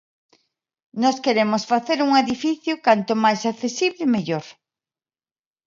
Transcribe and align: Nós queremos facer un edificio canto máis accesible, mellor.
Nós 1.03 1.17
queremos 1.25 1.63
facer 1.71 1.97
un 2.07 2.11
edificio 2.23 2.73
canto 2.87 3.13
máis 3.23 3.41
accesible, 3.51 4.03
mellor. 4.15 4.45